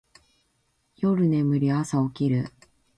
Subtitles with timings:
[0.97, 2.49] 夜眠り、朝起きる